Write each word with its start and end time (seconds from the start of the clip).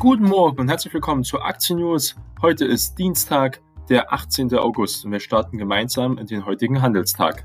Guten 0.00 0.26
Morgen 0.26 0.60
und 0.60 0.68
herzlich 0.68 0.94
willkommen 0.94 1.24
zur 1.24 1.44
Aktien 1.44 1.80
News. 1.80 2.14
Heute 2.40 2.64
ist 2.64 2.96
Dienstag, 3.00 3.60
der 3.88 4.12
18. 4.12 4.54
August 4.54 5.04
und 5.04 5.10
wir 5.10 5.18
starten 5.18 5.58
gemeinsam 5.58 6.18
in 6.18 6.26
den 6.28 6.46
heutigen 6.46 6.82
Handelstag. 6.82 7.44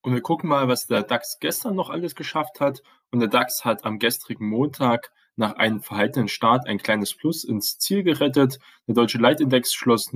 Und 0.00 0.14
wir 0.14 0.22
gucken 0.22 0.48
mal, 0.48 0.68
was 0.68 0.86
der 0.86 1.02
DAX 1.02 1.36
gestern 1.38 1.74
noch 1.74 1.90
alles 1.90 2.14
geschafft 2.14 2.60
hat. 2.60 2.80
Und 3.10 3.20
der 3.20 3.28
DAX 3.28 3.66
hat 3.66 3.84
am 3.84 3.98
gestrigen 3.98 4.48
Montag 4.48 5.12
nach 5.36 5.56
einem 5.56 5.82
verhaltenen 5.82 6.28
Start 6.28 6.66
ein 6.66 6.78
kleines 6.78 7.14
Plus 7.14 7.44
ins 7.44 7.78
Ziel 7.78 8.02
gerettet. 8.02 8.58
Der 8.86 8.94
deutsche 8.94 9.18
Leitindex 9.18 9.74
schloss 9.74 10.14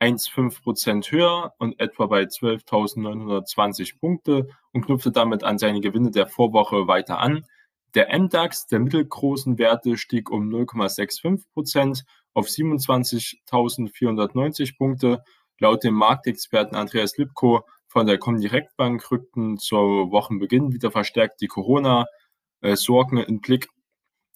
0,15 0.00 0.62
Prozent 0.62 1.10
höher 1.10 1.52
und 1.58 1.80
etwa 1.80 2.06
bei 2.06 2.22
12.920 2.22 3.98
Punkte 3.98 4.48
und 4.72 4.86
knüpfte 4.86 5.10
damit 5.12 5.44
an 5.44 5.58
seine 5.58 5.80
Gewinne 5.80 6.10
der 6.10 6.26
Vorwoche 6.26 6.86
weiter 6.86 7.18
an. 7.18 7.46
Der 7.94 8.18
MDAX 8.18 8.66
der 8.66 8.80
mittelgroßen 8.80 9.58
Werte 9.58 9.96
stieg 9.96 10.30
um 10.30 10.50
0,65 10.50 11.44
Prozent 11.54 12.04
auf 12.34 12.46
27.490 12.46 14.76
Punkte. 14.76 15.22
Laut 15.58 15.82
dem 15.82 15.94
Marktexperten 15.94 16.76
Andreas 16.76 17.16
Lipko 17.16 17.64
von 17.86 18.06
der 18.06 18.18
Comdirect 18.18 18.76
Bank 18.76 19.10
rückten 19.10 19.56
zur 19.56 20.10
Wochenbeginn 20.10 20.74
wieder 20.74 20.90
verstärkt 20.90 21.40
die 21.40 21.46
Corona-Sorgen 21.46 23.16
in 23.16 23.40
Blick 23.40 23.70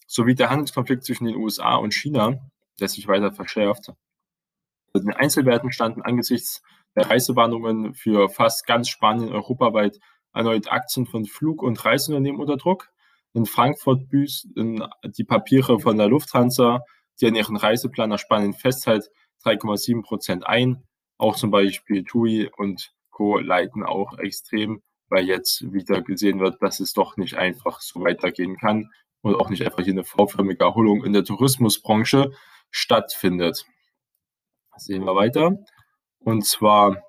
sowie 0.06 0.34
der 0.34 0.48
Handelskonflikt 0.48 1.04
zwischen 1.04 1.26
den 1.26 1.36
USA 1.36 1.76
und 1.76 1.92
China, 1.92 2.38
der 2.80 2.88
sich 2.88 3.06
weiter 3.06 3.32
verschärft. 3.32 3.92
Den 4.94 5.12
Einzelwerten 5.12 5.72
standen 5.72 6.02
angesichts 6.02 6.62
der 6.96 7.08
Reisewarnungen 7.08 7.94
für 7.94 8.28
fast 8.28 8.66
ganz 8.66 8.88
Spanien 8.88 9.30
europaweit 9.32 9.98
erneut 10.32 10.70
Aktien 10.70 11.06
von 11.06 11.24
Flug- 11.24 11.62
und 11.62 11.84
Reiseunternehmen 11.84 12.40
unter 12.40 12.56
Druck. 12.56 12.90
In 13.32 13.46
Frankfurt 13.46 14.08
büßen 14.08 14.84
die 15.04 15.24
Papiere 15.24 15.78
von 15.78 15.96
der 15.96 16.08
Lufthansa, 16.08 16.80
die 17.20 17.26
an 17.26 17.36
ihren 17.36 17.56
Reiseplan 17.56 18.10
nach 18.10 18.18
Spanien 18.18 18.54
festhält, 18.54 19.10
3,7 19.44 20.02
Prozent 20.02 20.46
ein. 20.46 20.82
Auch 21.18 21.36
zum 21.36 21.50
Beispiel 21.50 22.04
TUI 22.04 22.50
und 22.56 22.92
Co. 23.10 23.38
leiden 23.38 23.84
auch 23.84 24.18
extrem, 24.18 24.82
weil 25.08 25.26
jetzt 25.26 25.72
wieder 25.72 26.02
gesehen 26.02 26.40
wird, 26.40 26.60
dass 26.62 26.80
es 26.80 26.92
doch 26.92 27.16
nicht 27.16 27.36
einfach 27.36 27.80
so 27.80 28.00
weitergehen 28.00 28.56
kann 28.56 28.90
und 29.20 29.36
auch 29.36 29.50
nicht 29.50 29.64
einfach 29.64 29.84
hier 29.84 29.92
eine 29.92 30.04
V-förmige 30.04 30.64
Erholung 30.64 31.04
in 31.04 31.12
der 31.12 31.24
Tourismusbranche 31.24 32.32
stattfindet. 32.70 33.66
Sehen 34.80 35.04
wir 35.04 35.14
weiter. 35.14 35.58
Und 36.20 36.46
zwar 36.46 37.02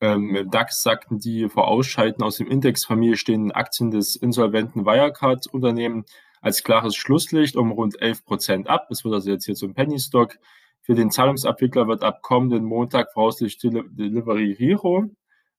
ähm, 0.00 0.34
im 0.34 0.50
DAX 0.50 0.82
sagten 0.82 1.18
die 1.18 1.48
vor 1.48 1.68
Ausscheiden 1.68 2.22
aus 2.22 2.38
dem 2.38 2.46
Indexfamilie 2.46 3.16
stehenden 3.16 3.52
Aktien 3.52 3.90
des 3.90 4.16
insolventen 4.16 4.86
Wirecard-Unternehmen 4.86 6.04
als 6.40 6.64
klares 6.64 6.96
Schlusslicht 6.96 7.56
um 7.56 7.72
rund 7.72 8.00
11 8.00 8.24
Prozent 8.24 8.68
ab. 8.68 8.88
Es 8.90 9.04
wird 9.04 9.14
also 9.14 9.30
jetzt 9.30 9.44
hier 9.44 9.54
zum 9.54 9.74
Penny 9.74 9.98
Stock. 9.98 10.38
Für 10.80 10.94
den 10.94 11.10
Zahlungsabwickler 11.10 11.88
wird 11.88 12.02
ab 12.02 12.22
kommenden 12.22 12.64
Montag 12.64 13.12
voraussichtlich 13.12 13.72
Delivery 13.72 14.54
Hero 14.56 15.04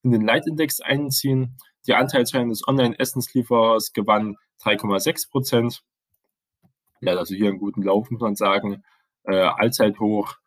in 0.04 0.12
den 0.12 0.22
Leitindex 0.22 0.82
einziehen. 0.82 1.58
Die 1.88 1.94
Anteilsscheine 1.94 2.50
des 2.50 2.68
Online-Essenslieferers 2.68 3.94
gewann 3.94 4.36
3,6 4.64 5.30
Prozent. 5.30 5.84
Ja, 7.02 7.14
also 7.16 7.36
hier 7.36 7.50
einen 7.50 7.60
guten 7.60 7.84
Lauf, 7.84 8.10
muss 8.10 8.22
man 8.22 8.36
sagen. 8.36 8.84
Äh, 9.24 9.38
Allzeithoch 9.38 10.38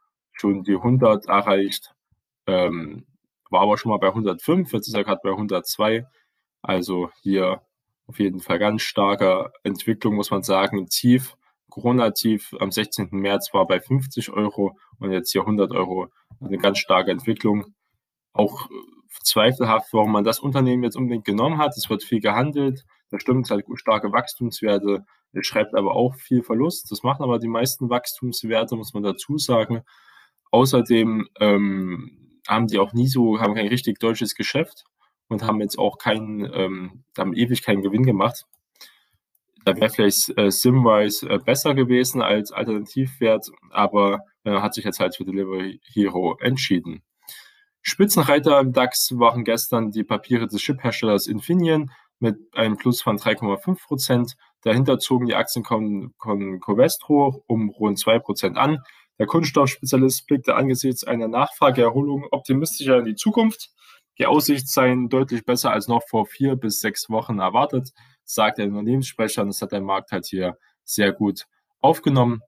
schon 0.41 0.63
die 0.65 0.75
100 0.75 1.27
erreicht. 1.27 1.95
Ähm, 2.47 3.07
war 3.51 3.63
aber 3.63 3.79
schon 3.79 3.91
mal 3.91 3.99
bei 3.99 4.09
105, 4.09 4.73
jetzt 4.73 4.89
ist 4.89 4.95
er 4.95 5.05
gerade 5.05 5.21
bei 5.23 5.31
102. 5.31 6.07
Also 6.63 7.11
hier 7.23 7.63
auf 8.07 8.19
jeden 8.19 8.41
Fall 8.41 8.59
ganz 8.59 8.83
starke 8.83 9.53
Entwicklung, 9.63 10.15
muss 10.15 10.31
man 10.31 10.43
sagen. 10.43 10.87
Tief, 10.89 11.37
Corona-Tief 11.71 12.55
am 12.59 12.71
16. 12.71 13.09
März 13.13 13.53
war 13.53 13.67
bei 13.67 13.81
50 13.81 14.31
Euro 14.31 14.77
und 14.99 15.13
jetzt 15.13 15.33
hier 15.33 15.43
100 15.43 15.73
Euro. 15.73 16.09
Eine 16.41 16.59
ganz 16.59 16.79
starke 16.79 17.11
Entwicklung. 17.11 17.75
Auch 18.33 18.69
zweifelhaft, 19.23 19.93
warum 19.93 20.13
man 20.13 20.25
das 20.25 20.41
Unternehmen 20.41 20.85
jetzt 20.85 20.97
unbedingt 20.97 21.25
genommen 21.25 21.59
hat. 21.59 21.77
Es 21.77 21.91
wird 21.91 22.03
viel 22.03 22.21
gehandelt. 22.21 22.85
Da 23.11 23.19
stimmt, 23.19 23.47
es 23.47 23.51
hat 23.51 23.65
starke 23.75 24.13
Wachstumswerte. 24.13 25.05
Es 25.33 25.47
schreibt 25.47 25.75
aber 25.75 25.95
auch 25.95 26.15
viel 26.15 26.43
Verlust. 26.43 26.91
Das 26.91 27.03
machen 27.03 27.23
aber 27.23 27.39
die 27.39 27.49
meisten 27.49 27.91
Wachstumswerte, 27.91 28.77
muss 28.77 28.95
man 28.95 29.03
dazu 29.03 29.39
sagen. 29.39 29.83
Außerdem 30.51 31.29
ähm, 31.41 32.41
haben 32.47 32.67
die 32.67 32.79
auch 32.79 32.93
nie 32.93 33.09
so, 33.09 33.41
haben 33.41 33.55
kein 33.55 33.69
richtig 33.69 33.99
deutsches 33.99 34.35
Geschäft 34.35 34.85
und 35.29 35.43
haben 35.43 35.61
jetzt 35.61 35.79
auch 35.79 35.99
keinen, 35.99 36.51
ähm, 36.53 37.05
haben 37.17 37.35
ewig 37.35 37.63
keinen 37.63 37.83
Gewinn 37.83 38.05
gemacht. 38.05 38.47
Da 39.65 39.77
wäre 39.77 39.91
vielleicht 39.91 40.37
äh, 40.39 40.51
Simwise 40.51 41.29
äh, 41.29 41.39
besser 41.39 41.75
gewesen 41.75 42.23
als 42.23 42.53
Alternativwert, 42.53 43.51
aber 43.71 44.21
äh, 44.45 44.61
hat 44.61 44.75
sich 44.75 44.85
jetzt 44.85 45.01
halt 45.01 45.17
für 45.17 45.25
Delivery 45.25 45.81
Hero 45.85 46.39
entschieden. 46.41 47.03
Spitzenreiter 47.83 48.61
im 48.61 48.73
DAX 48.73 49.19
waren 49.19 49.45
gestern 49.45 49.91
die 49.91 50.05
Papiere 50.05 50.47
des 50.47 50.61
Chipherstellers 50.61 51.27
Infineon 51.27 51.91
mit 52.19 52.37
einem 52.55 52.77
Plus 52.77 53.03
von 53.03 53.19
3,5 53.19 53.87
Prozent. 53.87 54.37
Dahinter 54.63 54.99
zogen 54.99 55.27
die 55.27 55.35
Aktien 55.35 55.65
von, 55.65 56.13
Covestro 56.61 57.45
um 57.47 57.71
rund 57.71 57.99
2 57.99 58.19
Prozent 58.19 58.57
an. 58.57 58.79
Der 59.19 59.27
Kunststoffspezialist 59.27 60.27
blickte 60.27 60.55
angesichts 60.55 61.05
einer 61.05 61.29
Nachfrageerholung 61.29 62.27
optimistischer 62.31 62.99
in 62.99 63.05
die 63.05 63.17
Zukunft. 63.17 63.71
Die 64.19 64.27
Aussichten 64.27 64.69
seien 64.69 65.09
deutlich 65.09 65.45
besser 65.45 65.73
als 65.73 65.89
noch 65.89 66.03
vor 66.09 66.27
vier 66.27 66.57
bis 66.57 66.81
sechs 66.81 67.09
Wochen 67.11 67.39
erwartet, 67.39 67.93
sagt 68.25 68.59
der 68.59 68.67
Unternehmenssprecher. 68.67 69.43
Und 69.43 69.49
das 69.49 69.63
hat 69.63 69.73
der 69.73 69.81
Markt 69.81 70.13
halt 70.13 70.27
hier 70.27 70.57
sehr 70.85 71.13
gut 71.13 71.47
aufgenommen. 71.81 72.43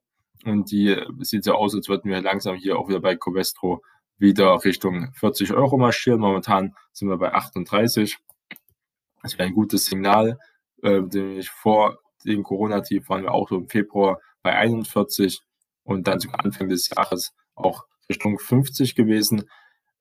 Und 0.45 0.71
die 0.71 0.97
sieht 1.19 1.43
so 1.43 1.53
aus, 1.53 1.75
als 1.75 1.87
würden 1.87 2.09
wir 2.09 2.21
langsam 2.21 2.55
hier 2.55 2.77
auch 2.77 2.87
wieder 2.87 2.99
bei 2.99 3.15
Covestro 3.15 3.81
wieder 4.17 4.63
Richtung 4.63 5.11
40 5.13 5.53
Euro 5.53 5.77
marschieren. 5.77 6.19
Momentan 6.19 6.75
sind 6.91 7.09
wir 7.09 7.17
bei 7.17 7.33
38. 7.33 8.17
Das 9.21 9.37
wäre 9.37 9.47
ein 9.47 9.53
gutes 9.53 9.85
Signal. 9.85 10.39
Äh, 10.83 11.01
nämlich 11.01 11.49
vor 11.49 11.99
dem 12.25 12.43
Corona-Tief 12.43 13.07
waren 13.09 13.23
wir 13.23 13.33
auch 13.33 13.49
so 13.49 13.57
im 13.57 13.67
Februar 13.67 14.19
bei 14.41 14.55
41 14.55 15.41
und 15.83 16.07
dann 16.07 16.19
sogar 16.19 16.43
Anfang 16.43 16.69
des 16.69 16.89
Jahres 16.89 17.33
auch 17.55 17.85
Richtung 18.09 18.39
50 18.39 18.95
gewesen. 18.95 19.49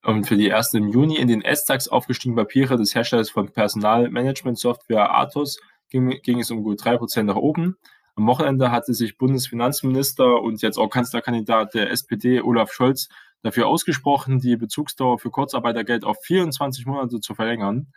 Und 0.02 0.26
für 0.26 0.36
die 0.36 0.48
erste 0.48 0.78
im 0.78 0.88
Juni 0.88 1.16
in 1.16 1.28
den 1.28 1.42
S-DAX 1.42 1.88
aufgestiegenen 1.88 2.36
Papiere 2.36 2.76
des 2.76 2.94
Herstellers 2.94 3.30
von 3.30 3.52
Personalmanagement-Software 3.52 5.14
Athos 5.14 5.60
ging, 5.90 6.08
ging 6.22 6.40
es 6.40 6.50
um 6.50 6.62
gut 6.62 6.80
3% 6.80 7.24
nach 7.24 7.36
oben. 7.36 7.76
Am 8.16 8.26
Wochenende 8.26 8.70
hatte 8.70 8.94
sich 8.94 9.18
Bundesfinanzminister 9.18 10.40
und 10.42 10.62
jetzt 10.62 10.78
auch 10.78 10.88
Kanzlerkandidat 10.88 11.74
der 11.74 11.90
SPD 11.90 12.40
Olaf 12.40 12.72
Scholz 12.72 13.08
dafür 13.42 13.66
ausgesprochen, 13.66 14.40
die 14.40 14.56
Bezugsdauer 14.56 15.18
für 15.18 15.30
Kurzarbeitergeld 15.30 16.04
auf 16.04 16.18
24 16.22 16.86
Monate 16.86 17.20
zu 17.20 17.34
verlängern. 17.34 17.92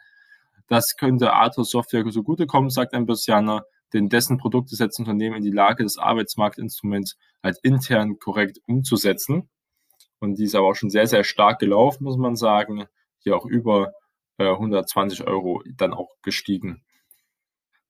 Das 0.68 0.96
könnte 0.96 1.34
Athos 1.34 1.72
Software 1.72 2.06
zugutekommen, 2.10 2.70
sagt 2.70 2.94
ein 2.94 3.06
Börsianer, 3.06 3.66
denn 3.94 4.10
dessen 4.10 4.38
Produkte 4.38 4.76
setzen 4.76 5.04
Unternehmen 5.04 5.38
in 5.38 5.44
die 5.44 5.52
Lage, 5.52 5.84
das 5.84 5.98
Arbeitsmarktinstrument 5.98 7.16
halt 7.44 7.58
intern 7.64 8.20
korrekt 8.20 8.60
umzusetzen. 8.68 9.50
Und 10.20 10.40
die 10.40 10.46
ist 10.46 10.56
aber 10.56 10.68
auch 10.68 10.76
schon 10.76 10.90
sehr, 10.90 11.08
sehr 11.08 11.24
stark 11.24 11.60
gelaufen, 11.60 12.06
muss 12.06 12.18
man 12.18 12.36
sagen. 12.36 12.86
Hier 13.20 13.36
auch 13.36 13.46
über 13.46 13.94
äh, 14.38 14.50
120 14.50 15.28
Euro 15.28 15.62
dann 15.76 15.94
auch 15.94 16.10
gestiegen. 16.22 16.84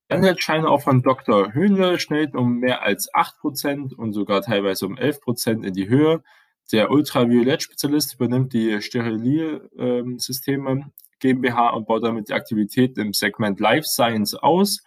Anteilsscheine 0.10 0.70
auch 0.70 0.82
von 0.82 1.02
Dr. 1.02 1.54
Höhnle 1.54 1.98
schnellten 2.00 2.38
um 2.38 2.60
mehr 2.60 2.84
als 2.84 3.12
8% 3.14 3.96
und 3.96 4.14
sogar 4.14 4.42
teilweise 4.42 4.86
um 4.86 4.96
11% 4.96 5.66
in 5.66 5.74
die 5.74 5.90
Höhe. 5.90 6.24
Der 6.72 6.92
Ultraviolett-Spezialist 6.92 8.14
übernimmt 8.16 8.54
die 8.54 8.82
Steriliersysteme 8.82 10.92
GmbH 11.20 11.72
und 11.72 11.88
baut 11.88 12.04
damit 12.04 12.30
die 12.30 12.34
Aktivität 12.34 12.98
im 12.98 13.12
Segment 13.14 13.60
Life 13.60 13.88
Science 13.88 14.34
aus. 14.36 14.82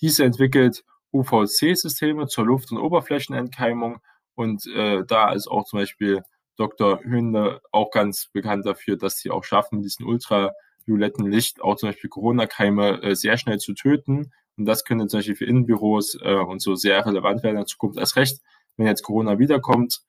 Diese 0.00 0.24
entwickelt 0.24 0.84
UVC-Systeme 1.12 2.26
zur 2.26 2.46
Luft- 2.46 2.72
und 2.72 2.78
Oberflächenentkeimung 2.78 3.98
und 4.34 4.66
äh, 4.66 5.04
da 5.06 5.32
ist 5.32 5.46
auch 5.46 5.64
zum 5.64 5.80
Beispiel 5.80 6.22
Dr. 6.56 7.00
Hünde 7.00 7.60
auch 7.72 7.90
ganz 7.90 8.28
bekannt 8.32 8.66
dafür, 8.66 8.96
dass 8.96 9.18
sie 9.18 9.30
auch 9.30 9.44
schaffen, 9.44 9.82
diesen 9.82 10.06
ultravioletten 10.06 11.30
Licht 11.30 11.60
auch 11.60 11.76
zum 11.76 11.90
Beispiel 11.90 12.10
Corona-Keime 12.10 13.02
äh, 13.02 13.14
sehr 13.14 13.38
schnell 13.38 13.58
zu 13.58 13.74
töten. 13.74 14.32
Und 14.56 14.66
das 14.66 14.84
könnte 14.84 15.06
zum 15.08 15.18
Beispiel 15.18 15.36
für 15.36 15.46
Innenbüros 15.46 16.16
äh, 16.22 16.34
und 16.34 16.62
so 16.62 16.74
sehr 16.74 17.04
relevant 17.04 17.42
werden 17.42 17.56
in 17.56 17.62
der 17.62 17.66
Zukunft. 17.66 17.98
Erst 17.98 18.16
recht, 18.16 18.40
wenn 18.76 18.86
jetzt 18.86 19.02
Corona 19.02 19.38
wiederkommt, 19.38 20.00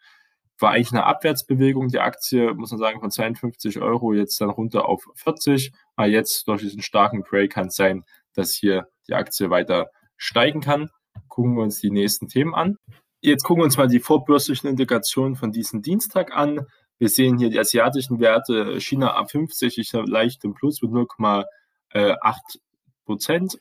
war 0.60 0.72
eigentlich 0.72 0.92
eine 0.92 1.04
Abwärtsbewegung 1.04 1.90
die 1.90 2.00
Aktie, 2.00 2.54
muss 2.54 2.72
man 2.72 2.80
sagen, 2.80 3.00
von 3.00 3.12
52 3.12 3.82
Euro 3.82 4.14
jetzt 4.14 4.40
dann 4.40 4.50
runter 4.50 4.88
auf 4.88 5.06
40. 5.16 5.72
Aber 5.96 6.08
jetzt 6.08 6.48
durch 6.48 6.62
diesen 6.62 6.82
starken 6.82 7.24
Break 7.24 7.54
kann 7.54 7.68
es 7.68 7.76
sein, 7.76 8.06
dass 8.34 8.54
hier 8.54 8.88
die 9.08 9.14
Aktie 9.14 9.50
weiter 9.50 9.90
steigen 10.18 10.62
kann. 10.62 10.90
Gucken 11.28 11.56
wir 11.56 11.64
uns 11.64 11.80
die 11.80 11.92
nächsten 11.92 12.28
Themen 12.28 12.54
an. 12.54 12.78
Jetzt 13.22 13.44
gucken 13.44 13.62
wir 13.62 13.66
uns 13.66 13.78
mal 13.78 13.88
die 13.88 14.00
vorbörslichen 14.00 14.70
Indikationen 14.70 15.36
von 15.36 15.52
diesem 15.52 15.82
Dienstag 15.82 16.36
an. 16.36 16.68
Wir 16.98 17.10
sehen 17.10 17.38
hier 17.38 17.50
die 17.50 17.60
asiatischen 17.60 18.20
Werte, 18.20 18.80
China 18.80 19.16
ab 19.16 19.32
50, 19.32 19.78
ich 19.78 19.92
leicht 19.94 20.44
im 20.44 20.54
Plus 20.54 20.82
mit 20.82 20.92
0,8 20.92 21.46
Prozent. 23.06 23.60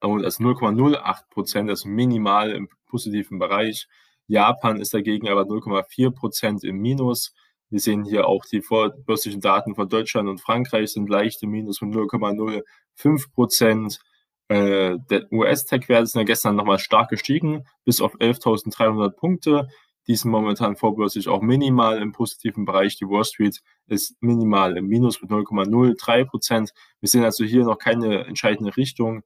also 0.00 0.16
0,08 0.16 1.28
Prozent, 1.30 1.68
also 1.68 1.88
minimal 1.88 2.52
im 2.52 2.68
positiven 2.86 3.38
Bereich. 3.38 3.88
Japan 4.26 4.80
ist 4.80 4.94
dagegen 4.94 5.28
aber 5.28 5.42
0,4 5.42 6.10
Prozent 6.10 6.64
im 6.64 6.78
Minus. 6.78 7.34
Wir 7.70 7.80
sehen 7.80 8.04
hier 8.04 8.26
auch 8.26 8.44
die 8.46 8.62
vorbörslichen 8.62 9.40
Daten 9.40 9.74
von 9.74 9.88
Deutschland 9.88 10.28
und 10.28 10.40
Frankreich 10.40 10.92
sind 10.92 11.10
leicht 11.10 11.42
im 11.42 11.50
Minus 11.50 11.78
von 11.78 11.92
0,05 11.92 13.32
Prozent. 13.32 14.00
Äh, 14.48 14.98
der 15.10 15.30
US-Tech-Werte 15.30 16.06
sind 16.06 16.20
ja 16.20 16.24
gestern 16.24 16.56
nochmal 16.56 16.78
stark 16.78 17.10
gestiegen, 17.10 17.66
bis 17.84 18.00
auf 18.00 18.14
11.300 18.16 19.10
Punkte. 19.10 19.68
Die 20.06 20.16
sind 20.16 20.30
momentan 20.30 20.76
vorbörslich 20.76 21.28
auch 21.28 21.42
minimal 21.42 22.00
im 22.00 22.12
positiven 22.12 22.64
Bereich. 22.64 22.96
Die 22.96 23.04
Wall 23.04 23.24
Street 23.24 23.60
ist 23.86 24.16
minimal 24.22 24.78
im 24.78 24.86
Minus 24.86 25.20
mit 25.20 25.30
0,03 25.30 26.24
Prozent. 26.24 26.72
Wir 27.00 27.10
sehen 27.10 27.24
also 27.24 27.44
hier 27.44 27.64
noch 27.64 27.78
keine 27.78 28.24
entscheidende 28.24 28.74
Richtung. 28.76 29.22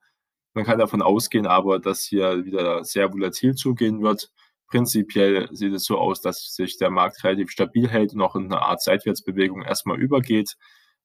Man 0.55 0.65
kann 0.65 0.81
davon 0.81 1.01
ausgehen 1.01 1.47
aber, 1.47 1.79
dass 1.79 2.03
hier 2.03 2.45
wieder 2.45 2.85
sehr 2.85 3.13
volatil 3.13 3.55
zugehen 3.55 4.03
wird. 4.03 4.31
Prinzipiell 4.67 5.49
sieht 5.53 5.73
es 5.73 5.85
so 5.85 5.99
aus, 5.99 6.21
dass 6.21 6.55
sich 6.55 6.79
der 6.79 6.91
Markt 6.91 7.23
relativ 7.23 7.51
stabil 7.51 7.89
hält 7.89 8.13
und 8.15 8.23
auch 8.23 8.35
in 8.35 8.47
eine 8.47 8.63
Art 8.63 8.83
Seitwärtsbewegung 8.83 9.63
erstmal 9.63 10.01
übergeht 10.01 10.57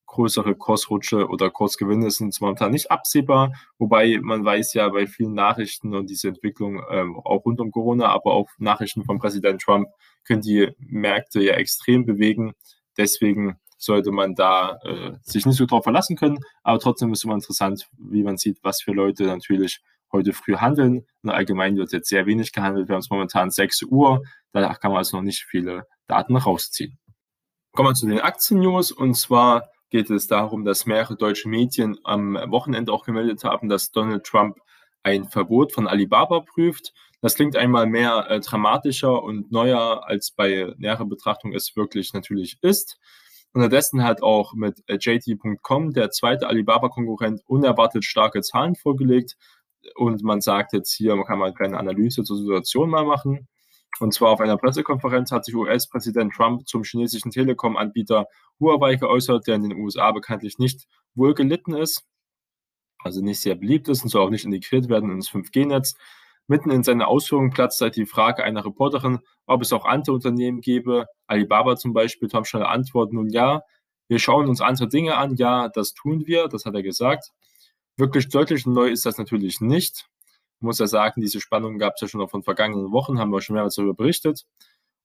größere 0.08 0.56
Kursrutsche 0.56 1.28
oder 1.28 1.52
Kursgewinne 1.52 2.10
sind 2.10 2.40
momentan 2.42 2.72
nicht 2.72 2.90
absehbar, 2.90 3.54
wobei 3.78 4.20
man 4.22 4.44
weiß 4.44 4.74
ja 4.74 4.90
bei 4.90 5.06
vielen 5.06 5.34
Nachrichten 5.34 5.94
und 5.94 6.10
diese 6.10 6.30
Entwicklung 6.30 6.82
ähm, 6.90 7.20
auch 7.20 7.46
rund 7.46 7.60
um 7.60 7.72
Corona, 7.72 8.08
aber 8.08 8.34
auch 8.34 8.50
Nachrichten 8.58 9.04
von 9.04 9.20
Präsident 9.20 9.62
Trump 9.62 9.90
können 10.26 10.42
die 10.42 10.72
Märkte 10.80 11.42
ja 11.42 11.54
extrem 11.54 12.06
bewegen. 12.06 12.54
Deswegen 12.98 13.58
sollte 13.78 14.12
man 14.12 14.34
da 14.34 14.80
äh, 14.84 15.14
sich 15.22 15.46
nicht 15.46 15.58
so 15.58 15.66
drauf 15.66 15.84
verlassen 15.84 16.16
können, 16.16 16.40
aber 16.64 16.80
trotzdem 16.80 17.12
ist 17.14 17.20
es 17.20 17.26
immer 17.26 17.36
interessant, 17.36 17.88
wie 17.98 18.24
man 18.24 18.38
sieht, 18.38 18.58
was 18.64 18.82
für 18.82 18.92
Leute 18.92 19.26
natürlich 19.26 19.82
heute 20.12 20.34
früh 20.34 20.56
handeln. 20.56 21.06
Und 21.22 21.30
allgemein 21.30 21.78
wird 21.78 21.92
jetzt 21.92 22.10
sehr 22.10 22.26
wenig 22.26 22.54
gehandelt. 22.54 22.88
Wir 22.88 22.94
haben 22.94 23.02
es 23.02 23.10
momentan 23.10 23.52
6 23.52 23.84
Uhr, 23.84 24.24
da 24.52 24.74
kann 24.74 24.92
man 24.92 25.00
also 25.00 25.18
noch 25.18 25.24
nicht 25.24 25.44
viele 25.44 25.86
Daten 26.08 26.36
rausziehen. 26.36 26.98
Kommen 27.74 27.90
wir 27.90 27.94
zu 27.94 28.08
den 28.08 28.22
Aktien-News 28.22 28.92
und 28.92 29.16
zwar 29.16 29.70
geht 29.90 30.10
es 30.10 30.28
darum, 30.28 30.66
dass 30.66 30.86
mehrere 30.86 31.16
deutsche 31.16 31.50
Medien 31.50 31.98
am 32.04 32.36
Wochenende 32.48 32.92
auch 32.92 33.06
gemeldet 33.06 33.44
haben, 33.44 33.70
dass 33.70 33.92
Donald 33.92 34.26
Trump 34.26 34.58
ein 35.04 35.26
Verbot 35.26 35.72
von 35.72 35.88
Alibaba 35.88 36.42
prüft. 36.42 36.94
Das 37.22 37.36
klingt 37.36 37.56
einmal 37.56 37.88
mehr 37.88 38.28
äh, 38.30 38.40
dramatischer 38.40 39.24
und 39.24 39.52
neuer, 39.52 40.04
als 40.06 40.32
bei 40.32 40.74
näherer 40.78 41.06
Betrachtung 41.06 41.54
es 41.54 41.76
wirklich 41.76 42.14
natürlich 42.14 42.58
ist. 42.62 43.00
Unterdessen 43.54 44.04
hat 44.04 44.22
auch 44.22 44.54
mit 44.54 44.84
äh, 44.88 44.98
JT.com 45.00 45.94
der 45.94 46.12
zweite 46.12 46.48
Alibaba-Konkurrent 46.48 47.42
unerwartet 47.48 48.06
starke 48.06 48.42
Zahlen 48.42 48.76
vorgelegt. 48.76 49.36
Und 49.96 50.22
man 50.22 50.42
sagt 50.42 50.74
jetzt 50.74 50.94
hier, 50.94 51.16
man 51.16 51.26
kann 51.26 51.40
mal 51.40 51.54
eine 51.58 51.78
Analyse 51.78 52.24
zur 52.24 52.38
Situation 52.38 52.90
mal 52.90 53.06
machen. 53.06 53.48
Und 54.00 54.14
zwar 54.14 54.30
auf 54.30 54.40
einer 54.40 54.58
Pressekonferenz 54.58 55.32
hat 55.32 55.46
sich 55.46 55.56
US-Präsident 55.56 56.34
Trump 56.34 56.68
zum 56.68 56.84
chinesischen 56.84 57.32
Telekom-Anbieter 57.32 58.28
Huawei 58.60 58.96
geäußert, 58.96 59.48
der 59.48 59.56
in 59.56 59.64
den 59.64 59.80
USA 59.80 60.12
bekanntlich 60.12 60.60
nicht 60.60 60.88
wohl 61.16 61.34
gelitten 61.34 61.74
ist, 61.74 62.06
also 63.00 63.22
nicht 63.22 63.40
sehr 63.40 63.56
beliebt 63.56 63.88
ist 63.88 64.04
und 64.04 64.10
soll 64.10 64.26
auch 64.26 64.30
nicht 64.30 64.46
integriert 64.46 64.90
werden 64.90 65.12
ins 65.12 65.30
5G-Netz. 65.30 65.96
Mitten 66.48 66.72
in 66.72 66.84
seiner 66.84 67.08
Ausführungen 67.08 67.52
platzt 67.52 67.82
halt 67.82 67.96
die 67.96 68.06
Frage 68.06 68.44
einer 68.44 68.64
Reporterin, 68.64 69.20
ob 69.46 69.62
es 69.62 69.74
auch 69.74 69.86
andere 69.86 70.16
Unternehmen 70.16 70.62
gäbe, 70.62 71.08
Alibaba 71.26 71.76
zum 71.76 71.94
Beispiel, 71.94 72.30
Tom 72.30 72.46
schnelle 72.46 72.70
Antwort, 72.70 73.12
nun 73.12 73.30
ja, 73.30 73.64
wir 74.08 74.20
schauen 74.20 74.48
uns 74.48 74.62
andere 74.62 74.88
Dinge 74.88 75.18
an, 75.18 75.36
ja, 75.36 75.68
das 75.68 75.94
tun 75.94 76.26
wir, 76.26 76.48
das 76.48 76.66
hat 76.66 76.76
er 76.76 76.84
gesagt. 76.84 77.32
Wirklich 77.98 78.30
deutlich 78.30 78.66
neu 78.66 78.88
ist 78.88 79.06
das 79.06 79.18
natürlich 79.18 79.60
nicht 79.60 80.08
muss 80.60 80.80
ja 80.80 80.88
sagen, 80.88 81.22
diese 81.22 81.40
Spannung 81.40 81.78
gab 81.78 81.94
es 81.96 82.02
ja 82.02 82.08
schon 82.08 82.22
noch 82.22 82.30
von 82.32 82.44
vergangenen 82.44 82.92
Wochen, 82.92 83.20
haben 83.20 83.32
wir 83.32 83.42
schon 83.42 83.54
mehrmals 83.56 83.76
darüber 83.76 83.94
berichtet 83.94 84.46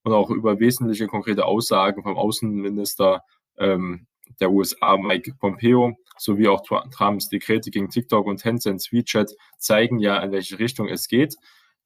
und 0.03 0.13
auch 0.13 0.29
über 0.29 0.59
wesentliche 0.59 1.07
konkrete 1.07 1.45
Aussagen 1.45 2.03
vom 2.03 2.17
Außenminister 2.17 3.23
ähm, 3.57 4.07
der 4.39 4.51
USA, 4.51 4.97
Mike 4.97 5.35
Pompeo, 5.39 5.95
sowie 6.17 6.47
auch 6.47 6.63
Trumps 6.91 7.29
Dekrete 7.29 7.71
gegen 7.71 7.89
TikTok 7.89 8.25
und 8.25 8.37
Tencent 8.37 8.91
WeChat 8.91 9.31
zeigen 9.57 9.99
ja, 9.99 10.17
in 10.19 10.31
welche 10.31 10.59
Richtung 10.59 10.87
es 10.87 11.07
geht. 11.07 11.35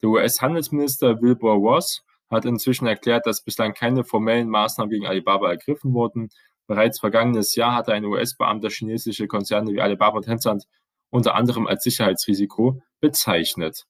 Der 0.01 0.09
US-Handelsminister 0.09 1.21
Wilbur 1.21 1.53
Ross 1.53 2.03
hat 2.29 2.45
inzwischen 2.45 2.87
erklärt, 2.87 3.25
dass 3.25 3.41
bislang 3.41 3.73
keine 3.73 4.03
formellen 4.03 4.49
Maßnahmen 4.49 4.89
gegen 4.89 5.07
Alibaba 5.07 5.49
ergriffen 5.49 5.93
wurden. 5.93 6.29
Bereits 6.67 6.99
vergangenes 6.99 7.55
Jahr 7.55 7.73
hatte 7.73 7.93
ein 7.93 8.05
US-Beamter 8.05 8.69
chinesische 8.69 9.27
Konzerne 9.27 9.71
wie 9.71 9.81
Alibaba 9.81 10.17
und 10.17 10.25
Tencent 10.25 10.65
unter 11.09 11.36
anderem 11.36 11.68
als 11.68 11.83
Sicherheitsrisiko 11.83 12.81
bezeichnet. 13.00 13.86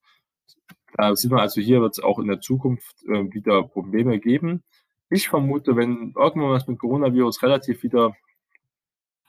Da 0.94 1.16
sieht 1.16 1.32
man 1.32 1.42
also, 1.42 1.62
hier 1.62 1.82
wird 1.82 1.98
es 1.98 2.04
auch 2.04 2.20
in 2.20 2.28
der 2.28 2.42
Zukunft 2.42 3.04
äh, 3.06 3.32
wieder 3.34 3.64
Probleme 3.64 4.20
geben. 4.20 4.64
Ich 5.10 5.30
vermute, 5.30 5.76
wenn 5.76 6.14
irgendwann 6.16 6.52
was 6.52 6.68
mit 6.68 6.80
Coronavirus 6.80 7.44
relativ 7.44 7.84
wieder 7.84 8.16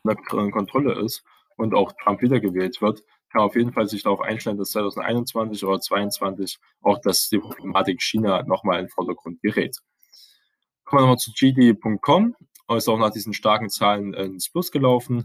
unter 0.03 0.51
Kontrolle 0.51 0.95
ist 1.01 1.23
und 1.57 1.75
auch 1.75 1.93
Trump 2.03 2.23
wiedergewählt 2.23 2.81
wird, 2.81 3.03
kann 3.31 3.43
auf 3.43 3.57
jeden 3.57 3.73
Fall 3.73 3.87
sich 3.89 4.03
darauf 4.03 4.21
einstellen, 4.21 4.57
dass 4.57 4.71
2021 4.71 5.65
oder 5.65 5.81
2022 5.81 6.59
auch 6.83 6.99
das, 7.03 7.29
die 7.29 7.39
Problematik 7.39 8.01
China 8.03 8.43
nochmal 8.45 8.79
in 8.79 8.87
den 8.87 8.91
Vordergrund 8.91 9.41
gerät. 9.43 9.77
Kommen 10.85 11.03
wir 11.03 11.03
nochmal 11.03 11.19
zu 11.19 11.33
GD.com. 11.33 12.35
Ist 12.71 12.89
auch 12.89 12.99
nach 12.99 13.13
diesen 13.13 13.35
starken 13.35 13.71
Zahlen 13.71 14.15
ins 14.15 14.51
Plus 14.51 14.71
gelaufen. 14.71 15.25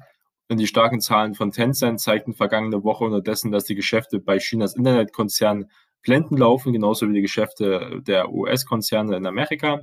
Die 0.57 0.67
starken 0.67 1.01
Zahlen 1.01 1.35
von 1.35 1.51
Tencent 1.51 1.99
zeigten 1.99 2.33
vergangene 2.33 2.83
Woche 2.83 3.03
unterdessen, 3.03 3.51
dass 3.51 3.65
die 3.65 3.75
Geschäfte 3.75 4.19
bei 4.19 4.37
Chinas 4.39 4.75
Internetkonzern 4.75 5.69
blenden 6.01 6.37
laufen, 6.37 6.73
genauso 6.73 7.09
wie 7.09 7.13
die 7.13 7.21
Geschäfte 7.21 8.01
der 8.05 8.31
US-Konzerne 8.31 9.15
in 9.15 9.25
Amerika. 9.25 9.81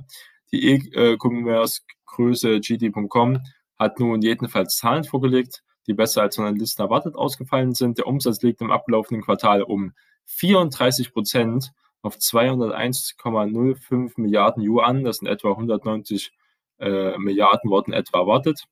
Die 0.51 0.67
E-Commerce-Größe 0.69 2.59
GD.com 2.59 3.39
hat 3.77 3.99
nun 3.99 4.21
jedenfalls 4.21 4.77
Zahlen 4.77 5.03
vorgelegt, 5.03 5.63
die 5.87 5.93
besser 5.93 6.21
als 6.21 6.35
von 6.35 6.45
Analysten 6.45 6.85
erwartet 6.85 7.15
ausgefallen 7.15 7.73
sind. 7.73 7.97
Der 7.97 8.07
Umsatz 8.07 8.41
liegt 8.41 8.61
im 8.61 8.71
ablaufenden 8.71 9.23
Quartal 9.23 9.63
um 9.63 9.93
34 10.25 11.11
Prozent 11.11 11.71
auf 12.01 12.15
201,05 12.15 14.13
Milliarden 14.17 14.63
Yuan. 14.63 15.03
Das 15.03 15.17
sind 15.17 15.27
etwa 15.27 15.49
190 15.51 16.31
äh, 16.79 17.17
Milliarden, 17.17 17.69
wurden 17.69 17.93
etwa 17.93 18.19
erwartet. 18.19 18.65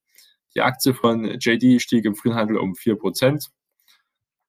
Die 0.55 0.61
Aktie 0.61 0.93
von 0.93 1.25
JD 1.39 1.81
stieg 1.81 2.05
im 2.05 2.15
frühen 2.15 2.57
um 2.57 2.73
4%. 2.73 3.49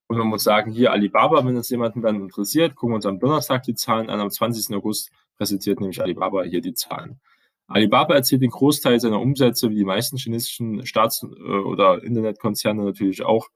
Und 0.09 0.19
man 0.19 0.27
muss 0.27 0.43
sagen, 0.43 0.73
hier 0.73 0.91
Alibaba, 0.91 1.45
wenn 1.45 1.57
es 1.57 1.69
jemanden 1.69 2.03
dann 2.03 2.17
interessiert, 2.17 2.75
gucken 2.75 2.93
wir 2.93 2.97
uns 2.97 3.07
am 3.07 3.21
Donnerstag 3.21 3.63
die 3.63 3.75
Zahlen 3.75 4.11
an. 4.11 4.19
Am 4.19 4.31
20. 4.31 4.75
August 4.75 5.13
präsentiert 5.37 5.79
nämlich 5.79 6.03
Alibaba 6.03 6.43
hier 6.43 6.61
die 6.61 6.75
Zahlen. 6.75 7.21
Alibaba 7.69 8.15
erzielt 8.17 8.43
den 8.43 8.51
Großteil 8.51 8.99
seiner 8.99 9.21
Umsätze, 9.21 9.71
wie 9.71 9.77
die 9.77 9.85
meisten 9.85 10.17
chinesischen 10.17 10.85
Staats- 10.85 11.23
äh, 11.23 11.27
oder 11.27 12.03
Internetkonzerne 12.03 12.83
natürlich 12.83 13.23
auch. 13.23 13.47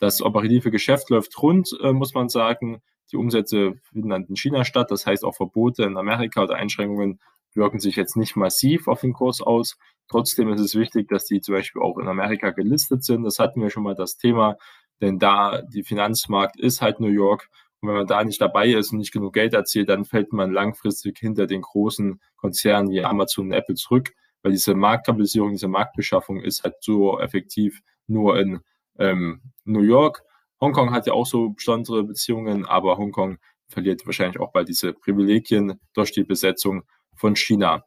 Das 0.00 0.20
operative 0.20 0.72
Geschäft 0.72 1.10
läuft 1.10 1.40
rund, 1.40 1.70
äh, 1.80 1.92
muss 1.92 2.12
man 2.12 2.28
sagen. 2.28 2.82
Die 3.12 3.16
Umsätze 3.16 3.74
finden 3.82 4.08
dann 4.08 4.24
in 4.24 4.34
China 4.34 4.64
statt. 4.64 4.90
Das 4.90 5.06
heißt, 5.06 5.24
auch 5.24 5.36
Verbote 5.36 5.84
in 5.84 5.96
Amerika 5.96 6.42
oder 6.42 6.56
Einschränkungen 6.56 7.20
wirken 7.54 7.80
sich 7.80 7.96
jetzt 7.96 8.16
nicht 8.16 8.36
massiv 8.36 8.88
auf 8.88 9.00
den 9.00 9.12
Kurs 9.12 9.40
aus. 9.40 9.76
Trotzdem 10.08 10.52
ist 10.52 10.60
es 10.60 10.74
wichtig, 10.74 11.08
dass 11.08 11.24
die 11.24 11.40
zum 11.40 11.54
Beispiel 11.54 11.82
auch 11.82 11.98
in 11.98 12.08
Amerika 12.08 12.50
gelistet 12.50 13.04
sind. 13.04 13.22
Das 13.24 13.38
hatten 13.38 13.62
wir 13.62 13.70
schon 13.70 13.82
mal 13.82 13.94
das 13.94 14.16
Thema, 14.16 14.56
denn 15.00 15.18
da 15.18 15.62
die 15.62 15.84
Finanzmarkt 15.84 16.58
ist 16.58 16.82
halt 16.82 17.00
New 17.00 17.08
York. 17.08 17.48
Und 17.80 17.88
wenn 17.88 17.96
man 17.96 18.06
da 18.06 18.22
nicht 18.24 18.40
dabei 18.40 18.68
ist 18.68 18.92
und 18.92 18.98
nicht 18.98 19.12
genug 19.12 19.32
Geld 19.32 19.54
erzielt, 19.54 19.88
dann 19.88 20.04
fällt 20.04 20.32
man 20.32 20.52
langfristig 20.52 21.18
hinter 21.18 21.46
den 21.46 21.62
großen 21.62 22.20
Konzernen 22.36 22.90
wie 22.90 23.02
Amazon 23.02 23.46
und 23.46 23.52
Apple 23.52 23.74
zurück, 23.74 24.12
weil 24.42 24.52
diese 24.52 24.74
Marktkapitalisierung, 24.74 25.52
diese 25.52 25.68
Marktbeschaffung 25.68 26.42
ist 26.42 26.64
halt 26.64 26.74
so 26.80 27.18
effektiv 27.18 27.80
nur 28.06 28.38
in 28.38 28.60
ähm, 28.98 29.40
New 29.64 29.82
York. 29.82 30.22
Hongkong 30.60 30.92
hat 30.92 31.06
ja 31.06 31.14
auch 31.14 31.26
so 31.26 31.50
besondere 31.50 32.04
Beziehungen, 32.04 32.66
aber 32.66 32.98
Hongkong 32.98 33.38
verliert 33.68 34.04
wahrscheinlich 34.04 34.40
auch 34.40 34.52
bald 34.52 34.68
diese 34.68 34.92
Privilegien 34.92 35.80
durch 35.94 36.12
die 36.12 36.24
Besetzung 36.24 36.82
von 37.20 37.36
China. 37.36 37.84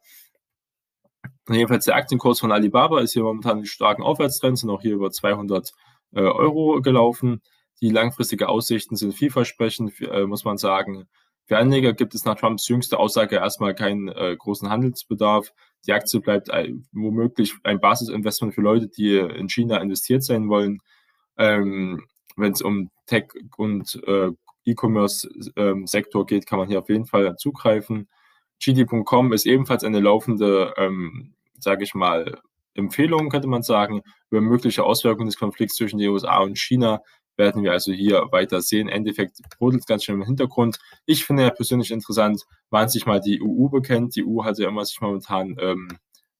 Jedenfalls 1.48 1.84
der 1.84 1.96
Aktienkurs 1.96 2.40
von 2.40 2.52
Alibaba 2.52 3.00
ist 3.00 3.12
hier 3.12 3.24
momentan 3.24 3.58
in 3.58 3.66
starken 3.66 4.02
Aufwärtstrend, 4.02 4.58
sind 4.58 4.70
auch 4.70 4.80
hier 4.80 4.94
über 4.94 5.10
200 5.10 5.72
äh, 6.12 6.20
Euro 6.20 6.80
gelaufen. 6.80 7.42
Die 7.82 7.90
langfristigen 7.90 8.44
Aussichten 8.44 8.96
sind 8.96 9.12
vielversprechend, 9.12 10.00
äh, 10.00 10.24
muss 10.24 10.44
man 10.44 10.56
sagen. 10.56 11.06
Für 11.46 11.58
Anleger 11.58 11.92
gibt 11.92 12.14
es 12.14 12.24
nach 12.24 12.36
Trumps 12.36 12.68
jüngster 12.68 12.98
Aussage 12.98 13.36
erstmal 13.36 13.74
keinen 13.74 14.08
äh, 14.08 14.34
großen 14.38 14.70
Handelsbedarf. 14.70 15.52
Die 15.86 15.92
Aktie 15.92 16.20
bleibt 16.20 16.50
ein, 16.50 16.86
womöglich 16.92 17.54
ein 17.64 17.80
Basisinvestment 17.80 18.54
für 18.54 18.62
Leute, 18.62 18.88
die 18.88 19.16
in 19.18 19.50
China 19.50 19.78
investiert 19.78 20.22
sein 20.22 20.48
wollen. 20.48 20.80
Ähm, 21.36 22.06
Wenn 22.36 22.52
es 22.52 22.62
um 22.62 22.90
Tech 23.06 23.26
und 23.58 24.00
äh, 24.06 24.30
E-Commerce-Sektor 24.64 26.22
ähm, 26.22 26.26
geht, 26.26 26.46
kann 26.46 26.58
man 26.58 26.68
hier 26.68 26.78
auf 26.78 26.88
jeden 26.88 27.04
Fall 27.04 27.36
zugreifen. 27.36 28.08
GD.com 28.62 29.32
ist 29.32 29.46
ebenfalls 29.46 29.84
eine 29.84 30.00
laufende, 30.00 30.74
ähm, 30.76 31.34
sage 31.58 31.84
ich 31.84 31.94
mal, 31.94 32.40
Empfehlung, 32.74 33.30
könnte 33.30 33.48
man 33.48 33.62
sagen, 33.62 34.02
über 34.30 34.40
mögliche 34.40 34.84
Auswirkungen 34.84 35.28
des 35.28 35.38
Konflikts 35.38 35.76
zwischen 35.76 35.98
den 35.98 36.10
USA 36.10 36.38
und 36.40 36.58
China. 36.58 37.02
werden 37.36 37.64
wir 37.64 37.72
also 37.72 37.92
hier 37.92 38.28
weiter 38.30 38.62
sehen. 38.62 38.88
Im 38.88 38.94
Endeffekt 38.94 39.38
brodelt 39.58 39.86
ganz 39.86 40.04
schön 40.04 40.16
im 40.16 40.22
Hintergrund. 40.22 40.78
Ich 41.04 41.24
finde 41.24 41.42
ja 41.42 41.50
persönlich 41.50 41.90
interessant, 41.90 42.44
wann 42.70 42.88
sich 42.88 43.06
mal 43.06 43.20
die 43.20 43.40
EU 43.42 43.68
bekennt. 43.68 44.14
Die 44.14 44.24
EU 44.24 44.44
hat 44.44 44.58
ja 44.58 44.68
immer 44.68 44.84
sich 44.84 45.00
momentan 45.00 45.56
ähm, 45.58 45.88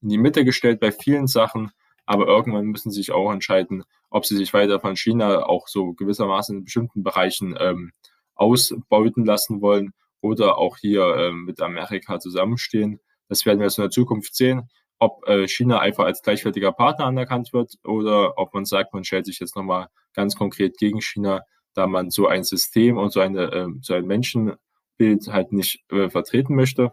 in 0.02 0.08
die 0.08 0.18
Mitte 0.18 0.44
gestellt 0.44 0.78
bei 0.78 0.92
vielen 0.92 1.26
Sachen, 1.26 1.72
aber 2.06 2.28
irgendwann 2.28 2.66
müssen 2.66 2.92
sie 2.92 3.00
sich 3.00 3.10
auch 3.10 3.32
entscheiden, 3.32 3.82
ob 4.08 4.24
sie 4.24 4.36
sich 4.36 4.54
weiter 4.54 4.78
von 4.78 4.96
China 4.96 5.46
auch 5.46 5.66
so 5.66 5.94
gewissermaßen 5.94 6.58
in 6.58 6.64
bestimmten 6.64 7.02
Bereichen 7.02 7.56
ähm, 7.58 7.90
ausbeuten 8.36 9.24
lassen 9.24 9.60
wollen 9.60 9.92
oder 10.24 10.58
auch 10.58 10.78
hier 10.78 11.14
ähm, 11.16 11.44
mit 11.44 11.60
Amerika 11.60 12.18
zusammenstehen. 12.18 13.00
Das 13.28 13.46
werden 13.46 13.58
wir 13.58 13.66
jetzt 13.66 13.78
in 13.78 13.82
der 13.82 13.90
Zukunft 13.90 14.34
sehen 14.34 14.68
ob 14.98 15.26
äh, 15.28 15.46
China 15.46 15.80
einfach 15.80 16.04
als 16.04 16.22
gleichwertiger 16.22 16.72
Partner 16.72 17.06
anerkannt 17.06 17.52
wird 17.52 17.74
oder 17.84 18.38
ob 18.38 18.54
man 18.54 18.64
sagt, 18.64 18.94
man 18.94 19.04
stellt 19.04 19.26
sich 19.26 19.38
jetzt 19.38 19.56
nochmal 19.56 19.88
ganz 20.14 20.36
konkret 20.36 20.78
gegen 20.78 21.00
China, 21.00 21.42
da 21.74 21.86
man 21.86 22.10
so 22.10 22.26
ein 22.26 22.44
System 22.44 22.96
und 22.96 23.12
so, 23.12 23.20
eine, 23.20 23.52
äh, 23.52 23.68
so 23.80 23.94
ein 23.94 24.06
Menschenbild 24.06 25.28
halt 25.28 25.52
nicht 25.52 25.84
äh, 25.90 26.08
vertreten 26.08 26.54
möchte. 26.54 26.92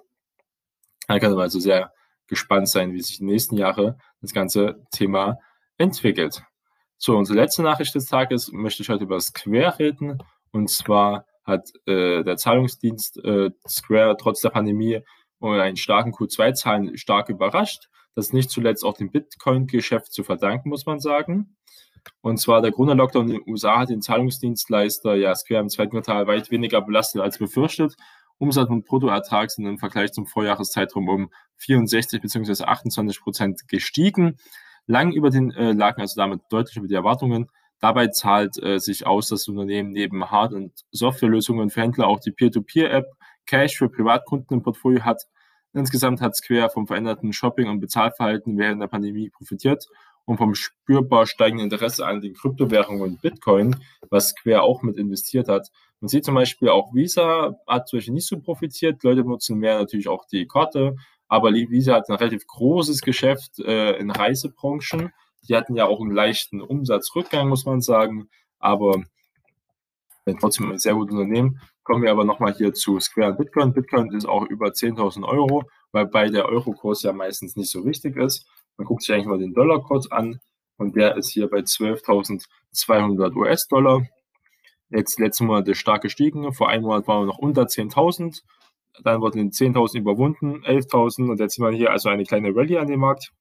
Da 1.08 1.20
kann 1.20 1.32
man 1.32 1.42
also 1.42 1.60
sehr 1.60 1.94
gespannt 2.28 2.70
sein, 2.70 2.94
wie 2.94 3.02
sich 3.02 3.20
in 3.20 3.28
den 3.28 3.34
nächsten 3.34 3.58
Jahren 3.58 4.02
das 4.22 4.34
ganze 4.34 4.86
Thema 4.92 5.38
entwickelt. 5.78 6.44
So, 6.98 7.18
unsere 7.18 7.40
letzte 7.40 7.64
Nachricht 7.64 7.96
des 7.96 8.06
Tages 8.06 8.52
möchte 8.52 8.84
ich 8.84 8.90
heute 8.90 9.04
über 9.04 9.20
Square 9.20 9.80
reden. 9.80 10.22
Und 10.52 10.70
zwar 10.70 11.26
hat 11.44 11.70
äh, 11.86 12.24
der 12.24 12.38
Zahlungsdienst 12.38 13.18
äh, 13.24 13.52
Square 13.68 14.18
trotz 14.20 14.42
der 14.42 14.50
Pandemie 14.50 15.00
und 15.40 15.60
einen 15.60 15.78
starken 15.78 16.14
Q2-Zahlen 16.14 16.98
stark 16.98 17.30
überrascht. 17.30 17.90
Das 18.16 18.34
nicht 18.34 18.50
zuletzt 18.50 18.84
auch 18.84 18.96
dem 18.96 19.12
Bitcoin-Geschäft 19.12 20.12
zu 20.12 20.24
verdanken, 20.24 20.70
muss 20.70 20.86
man 20.86 21.00
sagen. 21.00 21.56
Und 22.22 22.38
zwar 22.38 22.62
der 22.62 22.72
Corona-Lockdown 22.72 23.30
in 23.30 23.38
den 23.38 23.50
USA 23.50 23.80
hat 23.80 23.90
den 23.90 24.02
Zahlungsdienstleister 24.02 25.16
ja 25.16 25.34
Square 25.36 25.62
im 25.62 25.70
zweiten 25.70 25.92
Quartal 25.92 26.28
weit 26.28 26.52
weniger 26.52 26.82
belastet 26.82 27.22
als 27.22 27.38
befürchtet. 27.38 27.96
Umsatz 28.38 28.70
und 28.70 28.86
Bruttoertrag 28.86 29.52
sind 29.52 29.68
im 29.68 29.78
Vergleich 29.78 30.12
zum 30.12 30.26
Vorjahreszeitraum 30.26 31.08
um 31.08 31.30
64 31.58 32.22
bzw. 32.22 32.64
28 32.64 33.22
Prozent 33.22 33.68
gestiegen. 33.68 34.38
Lang 34.88 35.12
über 35.12 35.30
den 35.30 35.52
äh, 35.52 35.74
lagen 35.74 36.02
also 36.02 36.20
damit 36.20 36.42
deutlich 36.50 36.76
über 36.78 36.88
die 36.88 36.96
Erwartungen. 36.96 37.50
Dabei 37.82 38.08
zahlt 38.08 38.62
äh, 38.62 38.80
sich 38.80 39.06
aus, 39.06 39.28
dass 39.28 39.42
das 39.42 39.48
Unternehmen 39.48 39.92
neben 39.92 40.30
Hard- 40.30 40.54
und 40.54 40.72
Softwarelösungen 40.92 41.72
für 41.72 41.82
Händler 41.82 42.08
auch 42.08 42.20
die 42.20 42.32
Peer-to-Peer-App 42.32 43.08
Cash 43.48 43.78
für 43.78 43.90
Privatkunden 43.90 44.58
im 44.58 44.64
Portfolio 44.64 45.04
hat. 45.04 45.24
Insgesamt 45.74 46.22
hat 46.22 46.36
Square 46.36 46.70
vom 46.70 46.86
veränderten 46.86 47.34
Shopping- 47.34 47.70
und 47.70 47.80
Bezahlverhalten 47.80 48.58
während 48.58 48.82
der 48.82 48.88
Pandemie 48.88 49.30
profitiert 49.30 49.88
und 50.26 50.38
vom 50.38 50.54
spürbar 50.54 51.26
steigenden 51.26 51.72
Interesse 51.72 52.06
an 52.06 52.22
den 52.22 52.34
Kryptowährungen 52.34 53.02
und 53.02 53.22
Bitcoin, 53.22 53.76
was 54.10 54.30
Square 54.30 54.62
auch 54.62 54.84
mit 54.84 54.98
investiert 54.98 55.48
hat. 55.48 55.70
Man 56.00 56.08
sieht 56.08 56.26
zum 56.26 56.36
Beispiel 56.36 56.70
auch 56.70 56.94
Visa 56.94 57.56
hat 57.68 57.88
solche 57.88 58.14
nicht 58.14 58.28
so 58.28 58.40
profitiert. 58.40 59.04
Leute 59.04 59.24
nutzen 59.24 59.58
mehr 59.58 59.80
natürlich 59.80 60.08
auch 60.08 60.26
die 60.26 60.48
Karte, 60.48 60.96
aber 61.28 61.54
Visa 61.54 61.96
hat 61.96 62.10
ein 62.10 62.16
relativ 62.16 62.46
großes 62.48 63.02
Geschäft 63.02 63.60
äh, 63.60 63.98
in 63.98 64.12
Reisebranchen. 64.12 65.12
Die 65.48 65.56
hatten 65.56 65.76
ja 65.76 65.86
auch 65.86 66.02
einen 66.02 66.12
leichten 66.12 66.62
Umsatzrückgang, 66.62 67.50
muss 67.50 67.66
man 67.66 67.82
sagen, 67.82 68.30
aber 68.60 69.04
trotzdem 70.40 70.72
ein 70.72 70.80
sehr 70.80 70.94
gutes 70.94 71.16
Unternehmen. 71.16 71.60
Kommen 71.84 72.04
wir 72.04 72.12
aber 72.12 72.26
nochmal 72.26 72.54
hier 72.54 72.74
zu 72.74 73.00
Square 73.00 73.32
und 73.32 73.38
Bitcoin. 73.38 73.74
Bitcoin 73.74 74.12
ist 74.14 74.28
auch 74.28 74.46
über 74.46 74.68
10.000 74.68 75.24
Euro, 75.24 75.64
weil 75.92 76.06
bei 76.06 76.30
der 76.30 76.46
Euro-Kurs 76.46 77.02
ja 77.04 77.12
meistens 77.12 77.56
nicht 77.56 77.72
so 77.72 77.86
wichtig 77.86 78.18
ist. 78.18 78.48
Man 78.78 78.86
guckt 78.86 79.02
sich 79.02 79.14
eigentlich 79.14 79.28
mal 79.28 79.40
den 79.40 79.54
Dollar-Kurs 79.54 80.12
an 80.12 80.40
und 80.78 80.96
der 80.96 81.18
ist 81.18 81.30
hier 81.30 81.50
bei 81.50 81.60
12.200 81.60 83.36
US-Dollar. 83.36 84.08
Jetzt 84.90 85.20
letzten 85.20 85.48
Monate 85.48 85.74
stark 85.74 86.04
gestiegen. 86.04 86.54
Vor 86.54 86.70
einem 86.70 86.84
Monat 86.84 87.08
waren 87.08 87.24
wir 87.24 87.28
noch 87.28 87.40
unter 87.40 87.64
10.000. 87.64 88.42
Dann 89.04 89.22
wurden 89.22 89.52
10.000 89.52 90.00
überwunden, 90.00 90.64
11.000 90.64 91.32
und 91.32 91.40
jetzt 91.40 91.56
sieht 91.56 91.64
man 91.64 91.74
hier 91.74 91.92
also 91.92 92.10
eine 92.10 92.26
kleine 92.26 92.56
Rallye 92.56 92.78
an 92.78 92.88
dem 92.88 93.00
Markt. 93.00 93.32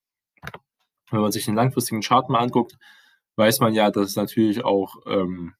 Wenn 1.10 1.20
man 1.20 1.32
sich 1.32 1.44
den 1.44 1.54
langfristigen 1.54 2.02
Chart 2.02 2.28
mal 2.28 2.40
anguckt, 2.40 2.76
weiß 3.36 3.60
man 3.60 3.74
ja, 3.74 3.90
dass 3.90 4.16
natürlich 4.16 4.64
auch 4.64 4.96
ähm, 5.06 5.54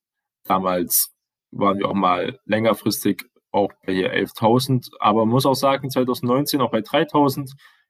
damals 0.44 1.12
waren 1.50 1.78
wir 1.78 1.88
auch 1.88 1.94
mal 1.94 2.38
längerfristig 2.44 3.24
auch 3.52 3.70
bei 3.84 3.92
11.000, 3.92 4.90
aber 5.00 5.20
man 5.20 5.34
muss 5.34 5.46
auch 5.46 5.54
sagen, 5.54 5.90
2019 5.90 6.60
auch 6.60 6.70
bei 6.70 6.80
3.000. 6.80 7.38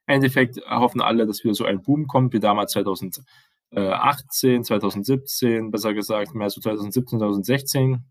Im 0.07 0.14
Endeffekt 0.14 0.59
hoffen 0.67 1.00
alle, 1.00 1.26
dass 1.26 1.45
wieder 1.45 1.55
so 1.55 1.64
ein 1.64 1.83
Boom 1.83 2.07
kommt, 2.07 2.33
wie 2.33 2.40
damals 2.40 2.73
2018, 2.73 4.64
2017, 4.64 5.71
besser 5.71 5.95
gesagt, 5.95 6.35
mehr 6.35 6.50
so 6.50 6.61
2017, 6.61 7.19
2016. 7.19 8.05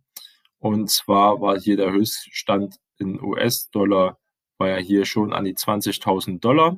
Und 0.60 0.90
zwar 0.92 1.42
war 1.42 1.60
hier 1.60 1.78
der 1.78 1.92
Höchststand 1.92 2.76
in 2.98 3.22
US-Dollar, 3.22 4.20
war 4.58 4.70
ja 4.70 4.78
hier 4.78 5.06
schon 5.06 5.34
an 5.34 5.46
die 5.46 5.56
20.000 5.56 6.40
Dollar. 6.40 6.78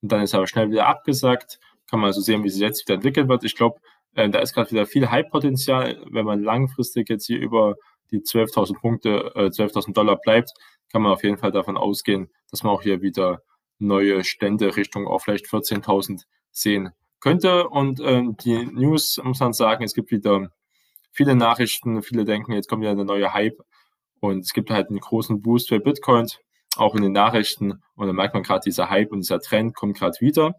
Und 0.00 0.12
dann 0.12 0.22
ist 0.22 0.32
er 0.32 0.38
aber 0.38 0.46
schnell 0.46 0.70
wieder 0.70 0.86
abgesagt. 0.86 1.58
Kann 1.90 2.00
man 2.00 2.08
also 2.08 2.20
sehen, 2.20 2.44
wie 2.44 2.50
sich 2.50 2.60
jetzt 2.60 2.86
wieder 2.86 2.94
entwickelt 2.94 3.28
wird. 3.28 3.44
Ich 3.44 3.56
glaube, 3.56 3.80
äh, 4.14 4.28
da 4.28 4.38
ist 4.38 4.54
gerade 4.54 4.70
wieder 4.70 4.86
viel 4.86 5.10
Hype-Potenzial. 5.10 6.02
Wenn 6.10 6.24
man 6.24 6.42
langfristig 6.42 7.08
jetzt 7.08 7.26
hier 7.26 7.38
über 7.38 7.74
die 8.10 8.20
12.000 8.20 8.80
Punkte, 8.80 9.32
äh, 9.34 9.50
12.000 9.50 9.92
Dollar 9.92 10.16
bleibt, 10.16 10.52
kann 10.90 11.02
man 11.02 11.12
auf 11.12 11.22
jeden 11.22 11.38
Fall 11.38 11.52
davon 11.52 11.76
ausgehen, 11.76 12.30
dass 12.50 12.62
man 12.62 12.72
auch 12.72 12.82
hier 12.82 13.02
wieder 13.02 13.42
neue 13.78 14.24
Stände 14.24 14.76
Richtung 14.76 15.06
auch 15.06 15.20
vielleicht 15.20 15.46
14.000 15.46 16.22
sehen 16.50 16.90
könnte. 17.20 17.68
Und 17.68 18.00
ähm, 18.00 18.36
die 18.36 18.66
News 18.66 19.20
muss 19.22 19.40
man 19.40 19.52
sagen, 19.52 19.84
es 19.84 19.94
gibt 19.94 20.10
wieder 20.10 20.50
viele 21.12 21.34
Nachrichten, 21.34 22.02
viele 22.02 22.24
denken, 22.24 22.52
jetzt 22.52 22.68
kommt 22.68 22.82
wieder 22.82 22.92
eine 22.92 23.04
neue 23.04 23.32
Hype 23.32 23.58
und 24.20 24.40
es 24.40 24.52
gibt 24.52 24.70
halt 24.70 24.88
einen 24.88 25.00
großen 25.00 25.40
Boost 25.42 25.68
für 25.68 25.80
Bitcoin, 25.80 26.26
auch 26.76 26.94
in 26.94 27.02
den 27.02 27.12
Nachrichten. 27.12 27.82
Und 27.94 28.06
dann 28.06 28.16
merkt 28.16 28.34
man 28.34 28.42
gerade, 28.42 28.62
dieser 28.64 28.90
Hype 28.90 29.12
und 29.12 29.20
dieser 29.20 29.40
Trend 29.40 29.74
kommt 29.74 29.98
gerade 29.98 30.20
wieder. 30.20 30.54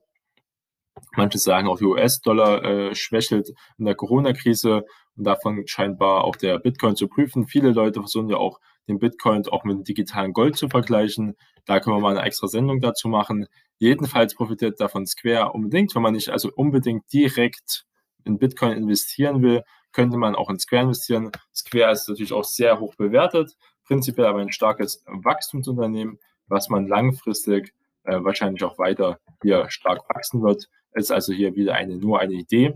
Manche 1.16 1.38
sagen 1.40 1.68
auch, 1.68 1.78
der 1.78 1.88
US-Dollar 1.88 2.64
äh, 2.64 2.96
schwächelt 2.96 3.52
in 3.78 3.86
der 3.86 3.96
Corona-Krise 3.96 4.84
und 5.16 5.24
davon 5.24 5.68
scheinbar 5.68 6.24
auch 6.24 6.36
der 6.36 6.60
Bitcoin 6.60 6.96
zu 6.96 7.08
prüfen. 7.08 7.48
Viele 7.48 7.72
Leute 7.72 8.00
versuchen 8.00 8.30
ja 8.30 8.38
auch, 8.38 8.60
den 8.88 9.00
Bitcoin 9.00 9.46
auch 9.48 9.64
mit 9.64 9.78
dem 9.78 9.84
digitalen 9.84 10.34
Gold 10.34 10.58
zu 10.58 10.68
vergleichen. 10.68 11.36
Da 11.66 11.80
können 11.80 11.96
wir 11.98 12.02
mal 12.02 12.18
eine 12.18 12.26
extra 12.26 12.48
Sendung 12.48 12.80
dazu 12.82 13.08
machen. 13.08 13.48
Jedenfalls 13.78 14.36
profitiert 14.36 14.80
davon 14.80 15.06
Square 15.06 15.52
unbedingt. 15.52 15.94
Wenn 15.96 16.02
man 16.02 16.14
nicht 16.14 16.30
also 16.30 16.52
unbedingt 16.56 17.12
direkt 17.14 17.86
in 18.26 18.38
Bitcoin 18.38 18.74
investieren 18.74 19.42
will, 19.42 19.64
könnte 19.92 20.18
man 20.18 20.36
auch 20.36 20.50
in 20.50 20.60
Square 20.60 20.84
investieren. 20.84 21.32
Square 21.54 21.92
ist 21.92 22.08
natürlich 22.08 22.34
auch 22.34 22.44
sehr 22.44 22.80
hoch 22.80 22.96
bewertet, 22.96 23.56
prinzipiell 23.86 24.28
aber 24.28 24.40
ein 24.40 24.52
starkes 24.52 25.04
Wachstumsunternehmen, 25.06 26.20
was 26.48 26.70
man 26.70 26.88
langfristig 26.88 27.74
äh, 28.04 28.24
wahrscheinlich 28.24 28.64
auch 28.64 28.78
weiter 28.78 29.20
hier 29.42 29.70
stark 29.70 30.08
wachsen 30.10 30.42
wird. 30.42 30.68
Ist 30.94 31.12
also 31.12 31.34
hier 31.34 31.56
wieder 31.56 31.76
eine, 31.76 31.98
nur 31.98 32.20
eine 32.20 32.34
Idee, 32.34 32.74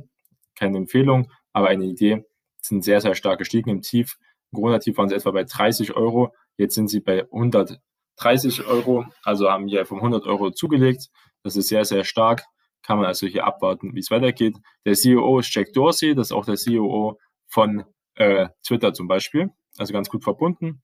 keine 0.55 0.77
Empfehlung, 0.77 1.31
aber 1.53 1.67
eine 1.67 1.85
Idee. 1.85 2.25
Sind 2.61 2.83
sehr, 2.83 3.01
sehr 3.01 3.15
stark 3.15 3.39
gestiegen 3.39 3.69
im 3.69 3.81
Tief. 3.81 4.17
Im 4.51 4.57
Corona-Tief 4.57 4.97
waren 4.97 5.09
sie 5.09 5.15
etwa 5.15 5.31
bei 5.31 5.43
30 5.43 5.95
Euro. 5.95 6.33
Jetzt 6.57 6.75
sind 6.75 6.87
sie 6.87 7.01
bei 7.01 7.23
130 7.23 8.65
Euro, 8.67 9.05
also 9.23 9.49
haben 9.49 9.67
hier 9.67 9.85
vom 9.85 9.97
100 9.97 10.25
Euro 10.25 10.51
zugelegt. 10.51 11.09
Das 11.43 11.55
ist 11.55 11.67
sehr, 11.67 11.85
sehr 11.85 12.03
stark. 12.03 12.43
Kann 12.81 12.97
man 12.97 13.07
also 13.07 13.27
hier 13.27 13.45
abwarten, 13.45 13.95
wie 13.95 13.99
es 13.99 14.11
weitergeht. 14.11 14.57
Der 14.85 14.93
CEO 14.93 15.39
ist 15.39 15.53
Jack 15.53 15.73
Dorsey, 15.73 16.15
das 16.15 16.27
ist 16.27 16.31
auch 16.31 16.45
der 16.45 16.55
CEO 16.55 17.19
von 17.47 17.83
äh, 18.15 18.47
Twitter 18.65 18.93
zum 18.93 19.07
Beispiel. 19.07 19.49
Also 19.77 19.93
ganz 19.93 20.09
gut 20.09 20.23
verbunden. 20.23 20.81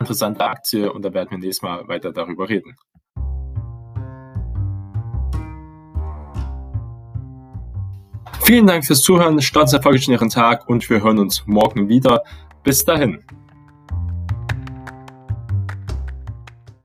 Interessante 0.00 0.44
Aktie 0.44 0.90
und 0.90 1.02
da 1.04 1.12
werden 1.12 1.30
wir 1.30 1.38
nächstes 1.38 1.62
Mal 1.62 1.86
weiter 1.86 2.12
darüber 2.12 2.48
reden. 2.48 2.76
Vielen 8.44 8.66
Dank 8.66 8.84
fürs 8.84 9.02
Zuhören, 9.02 9.40
starten 9.40 9.76
erfolgreich 9.76 10.08
in 10.08 10.14
Ihren 10.14 10.28
Tag 10.28 10.68
und 10.68 10.88
wir 10.90 11.02
hören 11.02 11.20
uns 11.20 11.46
morgen 11.46 11.88
wieder. 11.88 12.24
Bis 12.64 12.84
dahin. 12.84 13.22